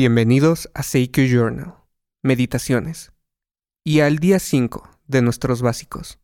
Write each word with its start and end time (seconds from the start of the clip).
Bienvenidos 0.00 0.70
a 0.74 0.84
Seikyo 0.84 1.24
Journal, 1.24 1.74
Meditaciones, 2.22 3.10
y 3.82 3.98
al 3.98 4.20
día 4.20 4.38
5 4.38 4.88
de 5.08 5.22
nuestros 5.22 5.60
básicos. 5.60 6.20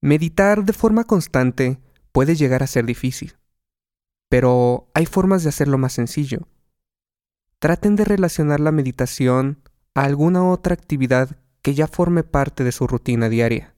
Meditar 0.00 0.64
de 0.64 0.72
forma 0.72 1.02
constante 1.02 1.80
puede 2.12 2.36
llegar 2.36 2.62
a 2.62 2.68
ser 2.68 2.86
difícil, 2.86 3.36
pero 4.28 4.88
hay 4.94 5.04
formas 5.04 5.42
de 5.42 5.48
hacerlo 5.48 5.78
más 5.78 5.94
sencillo. 5.94 6.46
Traten 7.58 7.96
de 7.96 8.04
relacionar 8.04 8.60
la 8.60 8.70
meditación 8.70 9.60
a 9.96 10.04
alguna 10.04 10.48
otra 10.48 10.74
actividad 10.74 11.40
que 11.60 11.74
ya 11.74 11.88
forme 11.88 12.22
parte 12.22 12.62
de 12.62 12.70
su 12.70 12.86
rutina 12.86 13.28
diaria, 13.28 13.74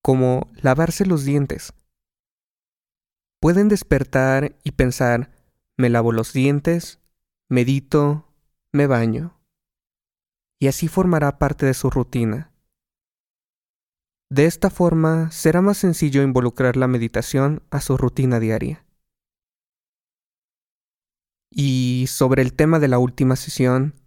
como 0.00 0.50
lavarse 0.54 1.04
los 1.04 1.26
dientes. 1.26 1.74
Pueden 3.38 3.68
despertar 3.68 4.56
y 4.64 4.70
pensar, 4.70 5.30
me 5.76 5.90
lavo 5.90 6.12
los 6.12 6.32
dientes, 6.32 7.00
medito, 7.52 8.26
me 8.72 8.86
baño. 8.86 9.38
Y 10.58 10.68
así 10.68 10.88
formará 10.88 11.38
parte 11.38 11.66
de 11.66 11.74
su 11.74 11.90
rutina. 11.90 12.50
De 14.30 14.46
esta 14.46 14.70
forma 14.70 15.30
será 15.30 15.60
más 15.60 15.76
sencillo 15.76 16.22
involucrar 16.22 16.78
la 16.78 16.88
meditación 16.88 17.62
a 17.70 17.82
su 17.82 17.98
rutina 17.98 18.40
diaria. 18.40 18.86
Y 21.50 22.06
sobre 22.08 22.40
el 22.40 22.54
tema 22.54 22.78
de 22.78 22.88
la 22.88 22.98
última 22.98 23.36
sesión, 23.36 24.00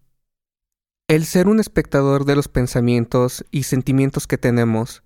el 1.08 1.26
ser 1.26 1.48
un 1.48 1.60
espectador 1.60 2.26
de 2.26 2.36
los 2.36 2.48
pensamientos 2.48 3.46
y 3.52 3.64
sentimientos 3.64 4.26
que 4.26 4.40
tenemos 4.40 5.04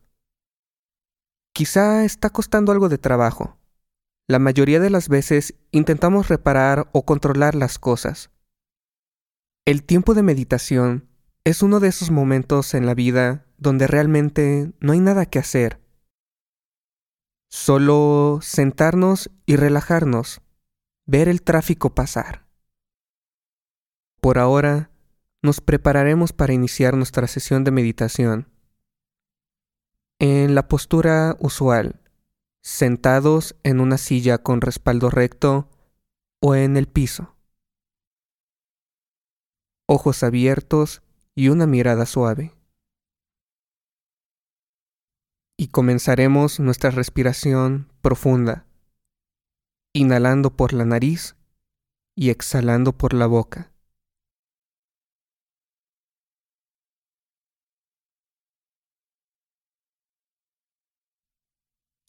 quizá 1.54 2.06
está 2.06 2.30
costando 2.30 2.72
algo 2.72 2.88
de 2.88 2.98
trabajo. 2.98 3.59
La 4.30 4.38
mayoría 4.38 4.80
de 4.80 4.92
las 4.92 5.10
veces 5.10 5.56
intentamos 5.72 6.28
reparar 6.28 6.88
o 6.92 7.04
controlar 7.04 7.56
las 7.56 7.80
cosas. 7.80 8.30
El 9.66 9.84
tiempo 9.84 10.14
de 10.14 10.22
meditación 10.22 11.10
es 11.46 11.64
uno 11.64 11.80
de 11.80 11.88
esos 11.88 12.12
momentos 12.12 12.76
en 12.76 12.86
la 12.86 12.94
vida 12.94 13.48
donde 13.58 13.88
realmente 13.88 14.72
no 14.82 14.94
hay 14.94 15.00
nada 15.00 15.26
que 15.26 15.40
hacer. 15.40 15.82
Solo 17.50 18.38
sentarnos 18.44 19.32
y 19.48 19.56
relajarnos, 19.56 20.44
ver 21.08 21.28
el 21.28 21.42
tráfico 21.42 21.96
pasar. 21.96 22.46
Por 24.22 24.38
ahora, 24.38 24.92
nos 25.42 25.60
prepararemos 25.60 26.34
para 26.34 26.54
iniciar 26.54 26.96
nuestra 26.96 27.26
sesión 27.26 27.64
de 27.64 27.72
meditación. 27.72 28.48
En 30.20 30.54
la 30.54 30.68
postura 30.68 31.36
usual, 31.40 31.99
sentados 32.62 33.56
en 33.64 33.80
una 33.80 33.98
silla 33.98 34.38
con 34.38 34.62
respaldo 34.62 35.10
recto 35.10 35.70
o 36.42 36.56
en 36.56 36.78
el 36.78 36.88
piso. 36.88 37.36
Ojos 39.88 40.24
abiertos 40.24 41.02
y 41.36 41.50
una 41.50 41.66
mirada 41.66 42.06
suave. 42.06 42.54
Y 45.58 45.70
comenzaremos 45.70 46.60
nuestra 46.60 46.92
respiración 46.92 47.92
profunda, 48.02 48.66
inhalando 49.94 50.56
por 50.56 50.74
la 50.74 50.86
nariz 50.86 51.36
y 52.16 52.30
exhalando 52.30 52.98
por 52.98 53.14
la 53.14 53.26
boca. 53.26 53.72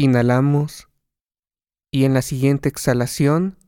Inhalamos 0.00 0.88
y 1.90 2.04
en 2.04 2.14
la 2.14 2.22
siguiente 2.22 2.68
exhalación 2.68 3.58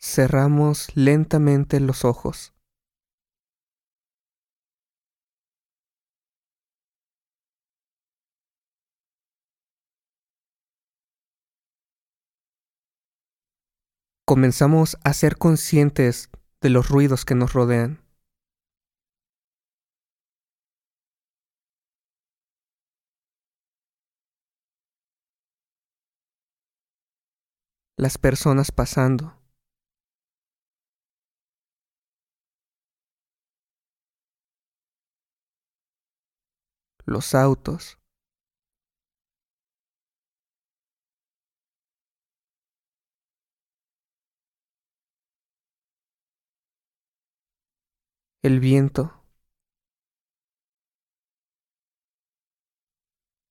cerramos 0.00 0.88
lentamente 0.96 1.78
los 1.78 2.04
ojos. 2.04 2.54
Comenzamos 14.26 14.98
a 15.04 15.12
ser 15.12 15.36
conscientes 15.36 16.30
de 16.60 16.70
los 16.70 16.88
ruidos 16.88 17.24
que 17.24 17.36
nos 17.36 17.52
rodean. 17.52 18.07
Las 27.98 28.16
personas 28.16 28.70
pasando. 28.70 29.34
Los 37.04 37.34
autos. 37.34 37.98
El 48.42 48.60
viento. 48.60 49.12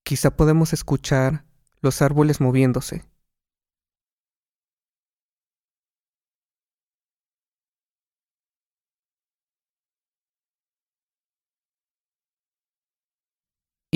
Quizá 0.04 0.32
podemos 0.38 0.72
escuchar 0.72 1.44
los 1.82 2.02
árboles 2.02 2.40
moviéndose. 2.40 3.04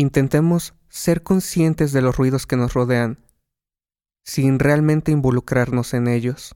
Intentemos 0.02 0.74
ser 0.90 1.22
conscientes 1.22 1.92
de 1.92 2.02
los 2.02 2.18
ruidos 2.18 2.48
que 2.48 2.58
nos 2.58 2.74
rodean, 2.74 3.20
sin 4.26 4.58
realmente 4.58 5.12
involucrarnos 5.12 5.94
en 5.94 6.08
ellos. 6.08 6.56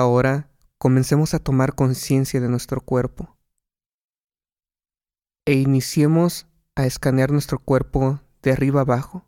Ahora 0.00 0.48
comencemos 0.78 1.34
a 1.34 1.40
tomar 1.40 1.74
conciencia 1.74 2.40
de 2.40 2.48
nuestro 2.48 2.80
cuerpo 2.80 3.36
e 5.44 5.54
iniciemos 5.54 6.46
a 6.76 6.86
escanear 6.86 7.32
nuestro 7.32 7.58
cuerpo 7.58 8.20
de 8.40 8.52
arriba 8.52 8.82
abajo. 8.82 9.26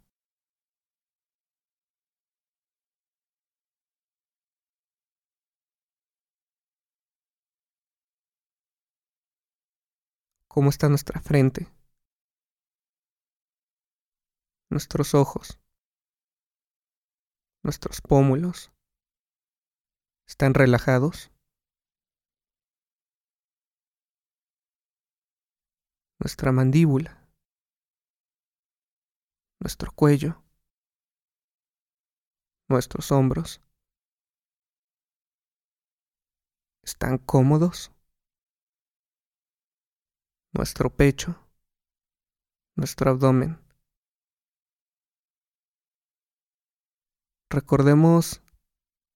¿Cómo 10.47 10.71
está 10.71 10.89
nuestra 10.89 11.21
frente? 11.21 11.67
Nuestros 14.69 15.17
ojos, 15.17 15.59
nuestros 17.65 18.01
pómulos, 18.01 18.71
¿Están 20.31 20.55
relajados? 20.55 21.33
Nuestra 26.21 26.53
mandíbula, 26.53 27.29
nuestro 29.59 29.91
cuello, 29.91 30.41
nuestros 32.69 33.11
hombros. 33.11 33.61
¿Están 36.85 37.19
cómodos? 37.19 37.91
Nuestro 40.53 40.91
pecho, 40.91 41.35
nuestro 42.77 43.11
abdomen. 43.11 43.59
Recordemos 47.51 48.41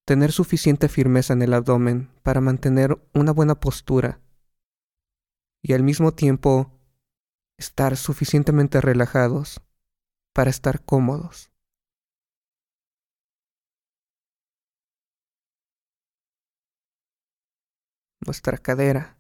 tener 0.05 0.33
suficiente 0.33 0.89
firmeza 0.89 1.33
en 1.33 1.43
el 1.43 1.55
abdomen 1.55 2.11
para 2.23 2.41
mantener 2.41 2.99
una 3.15 3.33
buena 3.33 3.55
postura 3.59 4.21
y 5.63 5.73
al 5.73 5.83
mismo 5.83 6.13
tiempo 6.13 6.71
estar 7.59 7.97
suficientemente 7.97 8.81
relajados 8.81 9.63
para 10.35 10.51
estar 10.51 10.85
cómodos. 10.85 11.51
Nuestra 18.21 18.59
cadera. 18.59 19.19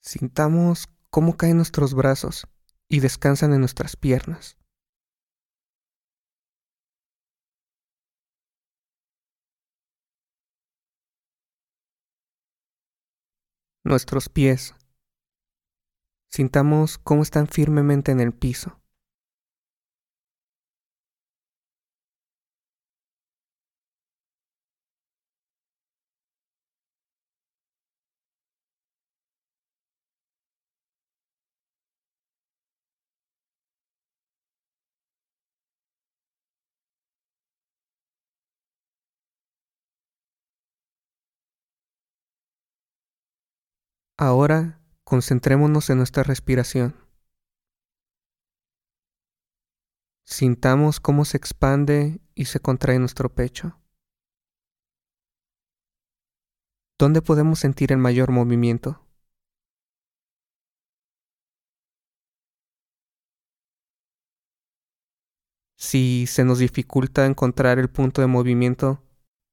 Sintamos 0.00 0.88
cómo 1.10 1.36
caen 1.36 1.56
nuestros 1.56 1.94
brazos 1.94 2.46
y 2.88 3.00
descansan 3.00 3.52
en 3.52 3.60
nuestras 3.60 3.96
piernas. 3.96 4.56
Nuestros 13.84 14.28
pies. 14.28 14.74
Sintamos 16.28 16.98
cómo 16.98 17.22
están 17.22 17.46
firmemente 17.46 18.10
en 18.12 18.20
el 18.20 18.32
piso. 18.32 18.80
Ahora 44.18 44.80
concentrémonos 45.04 45.90
en 45.90 45.98
nuestra 45.98 46.22
respiración. 46.22 46.96
Sintamos 50.24 51.00
cómo 51.00 51.26
se 51.26 51.36
expande 51.36 52.22
y 52.34 52.46
se 52.46 52.58
contrae 52.58 52.98
nuestro 52.98 53.34
pecho. 53.34 53.78
¿Dónde 56.98 57.20
podemos 57.20 57.58
sentir 57.58 57.92
el 57.92 57.98
mayor 57.98 58.30
movimiento? 58.30 59.06
Si 65.76 66.26
se 66.26 66.42
nos 66.42 66.58
dificulta 66.58 67.26
encontrar 67.26 67.78
el 67.78 67.90
punto 67.90 68.22
de 68.22 68.28
movimiento, 68.28 69.02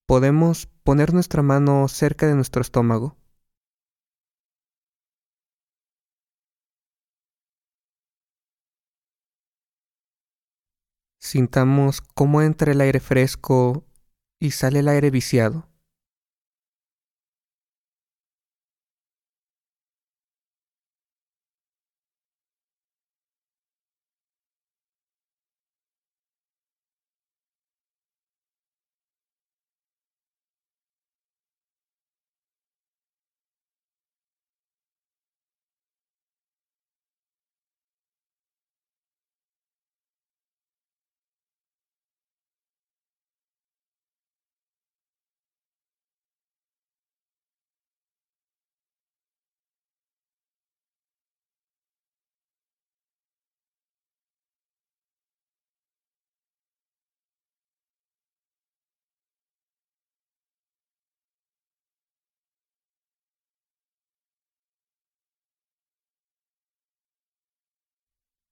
podemos 0.08 0.68
poner 0.68 1.14
nuestra 1.14 1.42
mano 1.44 1.90
cerca 1.90 2.28
de 2.28 2.36
nuestro 2.36 2.62
estómago 2.62 3.18
Sintamos 11.34 12.00
cómo 12.00 12.44
entra 12.44 12.74
el 12.74 12.82
aire 12.82 13.00
fresco 13.00 13.88
y 14.40 14.52
sale 14.52 14.82
el 14.82 14.88
aire 14.88 15.10
viciado. 15.10 15.68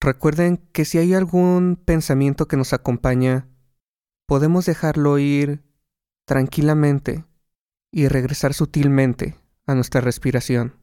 Recuerden 0.02 0.58
que 0.74 0.84
si 0.84 0.98
hay 0.98 1.14
algún 1.14 1.76
pensamiento 1.76 2.48
que 2.48 2.58
nos 2.58 2.74
acompaña, 2.74 3.48
podemos 4.26 4.66
dejarlo 4.66 5.20
ir 5.20 5.62
tranquilamente 6.26 7.24
y 7.92 8.08
regresar 8.08 8.56
sutilmente 8.56 9.36
a 9.68 9.76
nuestra 9.76 10.02
respiración. 10.02 10.81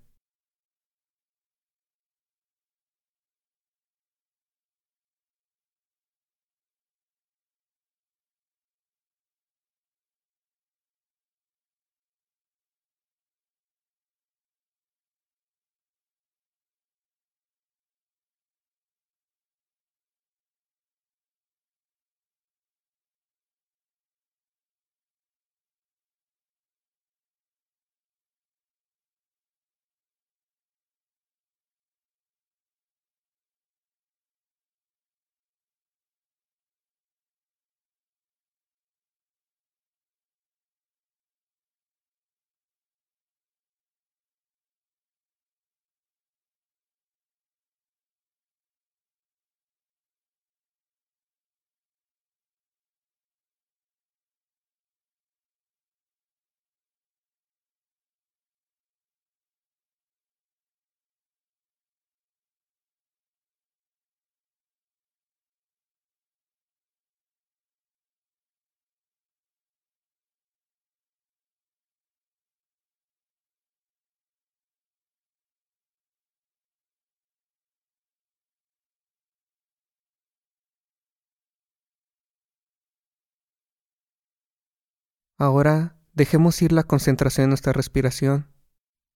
Ahora 85.40 85.96
dejemos 86.14 86.60
ir 86.62 86.72
la 86.72 86.82
concentración 86.82 87.44
en 87.44 87.50
nuestra 87.50 87.72
respiración 87.72 88.52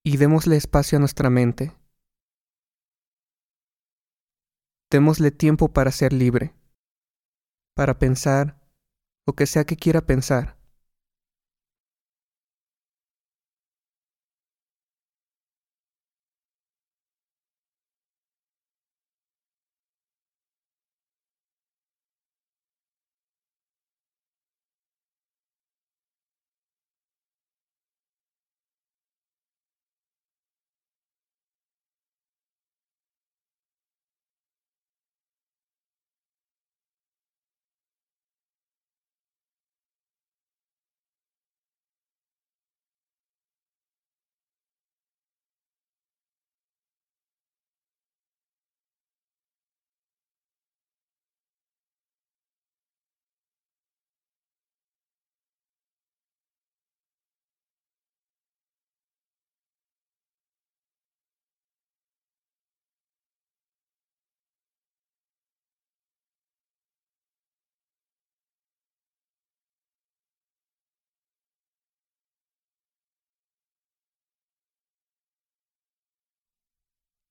y 0.05 0.19
démosle 0.19 0.57
espacio 0.57 0.97
a 0.97 1.01
nuestra 1.01 1.31
mente. 1.31 1.77
Démosle 4.89 5.33
tiempo 5.33 5.73
para 5.73 5.91
ser 5.91 6.13
libre, 6.13 6.55
para 7.75 7.99
pensar 7.99 8.61
lo 9.27 9.33
que 9.33 9.47
sea 9.47 9.65
que 9.65 9.77
quiera 9.77 10.03
pensar. 10.03 10.62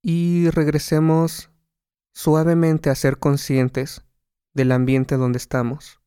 Y 0.01 0.49
regresemos 0.49 1.51
suavemente 2.13 2.89
a 2.89 2.95
ser 2.95 3.19
conscientes 3.19 4.03
del 4.53 4.71
ambiente 4.71 5.17
donde 5.17 5.37
estamos. 5.37 6.01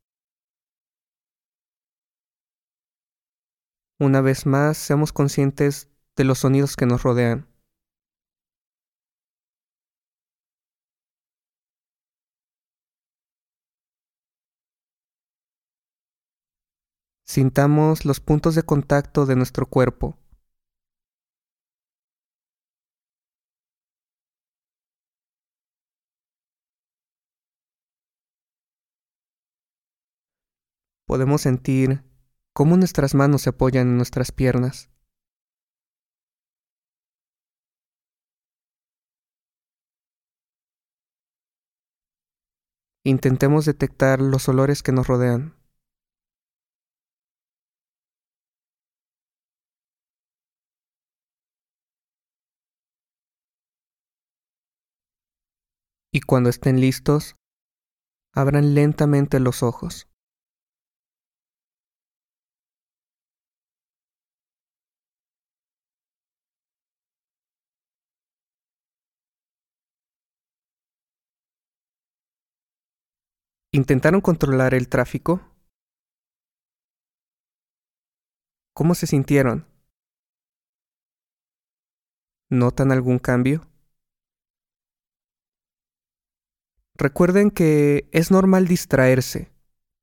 Una 4.01 4.21
vez 4.21 4.45
más, 4.47 4.77
seamos 4.77 5.13
conscientes 5.13 5.89
de 6.17 6.25
los 6.25 6.41
sonidos 6.41 6.77
que 6.77 6.87
nos 6.87 7.03
rodean. 7.03 7.47
Sintamos 17.27 18.05
los 18.05 18.21
puntos 18.21 18.55
de 18.55 18.63
contacto 18.63 19.27
de 19.27 19.35
nuestro 19.35 19.67
cuerpo. 19.67 20.17
Podemos 31.06 31.42
sentir 31.42 32.02
cómo 32.52 32.76
nuestras 32.76 33.14
manos 33.14 33.42
se 33.42 33.50
apoyan 33.50 33.88
en 33.88 33.96
nuestras 33.96 34.32
piernas. 34.32 34.90
Intentemos 43.04 43.66
detectar 43.66 44.20
los 44.20 44.49
olores 44.49 44.82
que 44.82 44.92
nos 44.92 45.06
rodean. 45.06 45.54
y 56.14 56.20
cuando 56.20 56.49
estén 56.49 56.80
listos, 56.80 57.34
abran 58.32 58.76
lentamente 58.76 59.40
los 59.40 59.64
ojos. 59.64 60.08
¿Intentaron 73.75 74.21
controlar 74.21 74.73
el 74.73 74.88
tráfico? 74.88 75.40
¿Cómo 78.73 78.95
se 78.95 79.09
sintieron? 79.09 79.66
¿Notan 82.50 82.93
algún 82.93 83.19
cambio? 83.19 83.66
Recuerden 86.97 87.50
que 87.50 88.09
es 88.12 88.31
normal 88.31 88.69
distraerse. 88.69 89.50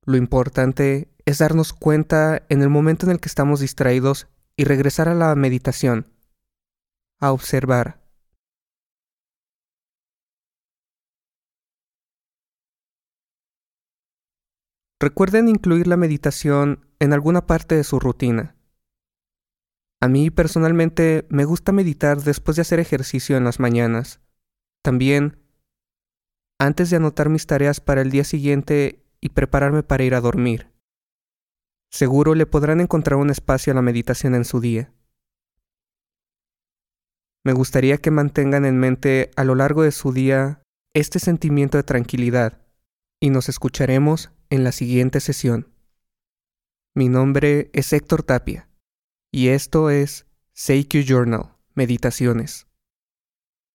Lo 0.06 0.18
importante 0.18 1.08
es 1.24 1.38
darnos 1.38 1.72
cuenta 1.72 2.46
en 2.50 2.62
el 2.64 2.70
momento 2.70 3.06
en 3.06 3.14
el 3.14 3.22
que 3.22 3.30
estamos 3.30 3.62
distraídos 3.62 4.28
y 4.58 4.66
regresar 4.66 5.08
a 5.08 5.16
la 5.16 5.34
meditación, 5.36 6.12
a 7.22 7.32
observar. 7.32 8.01
Recuerden 15.02 15.50
incluir 15.50 15.88
la 15.88 15.98
meditación 15.98 16.86
en 17.00 17.12
alguna 17.12 17.48
parte 17.48 17.74
de 17.74 17.84
su 17.84 18.00
rutina. 18.00 18.56
A 20.00 20.08
mí 20.08 20.30
personalmente 20.30 21.26
me 21.28 21.44
gusta 21.44 21.72
meditar 21.72 22.22
después 22.22 22.56
de 22.56 22.62
hacer 22.62 22.80
ejercicio 22.80 23.36
en 23.36 23.44
las 23.44 23.60
mañanas. 23.60 24.22
También 24.84 25.40
antes 26.60 26.92
de 26.92 26.98
anotar 26.98 27.30
mis 27.30 27.48
tareas 27.48 27.80
para 27.80 28.02
el 28.02 28.12
día 28.12 28.24
siguiente 28.24 29.04
y 29.20 29.30
prepararme 29.30 29.82
para 29.82 30.04
ir 30.04 30.14
a 30.14 30.22
dormir. 30.22 30.72
Seguro 31.90 32.36
le 32.36 32.46
podrán 32.46 32.80
encontrar 32.80 33.18
un 33.18 33.32
espacio 33.32 33.74
a 33.74 33.76
la 33.76 33.82
meditación 33.82 34.36
en 34.36 34.46
su 34.46 34.60
día. 34.60 34.94
Me 37.44 37.54
gustaría 37.54 37.98
que 37.98 38.12
mantengan 38.12 38.66
en 38.66 38.78
mente 38.78 39.32
a 39.36 39.46
lo 39.46 39.56
largo 39.56 39.82
de 39.82 39.94
su 39.94 40.14
día 40.14 40.62
este 40.94 41.18
sentimiento 41.18 41.80
de 41.80 41.84
tranquilidad 41.84 42.62
y 43.20 43.32
nos 43.32 43.50
escucharemos 43.50 44.30
en 44.52 44.64
la 44.66 44.72
siguiente 44.74 45.22
sesión. 45.22 45.74
Mi 46.94 47.08
nombre 47.08 47.72
es 47.74 47.92
Héctor 47.94 48.22
Tapia 48.22 48.70
y 49.32 49.48
esto 49.48 49.90
es 49.90 50.28
Seikyu 50.54 51.02
Journal, 51.02 51.56
Meditaciones. 51.74 52.68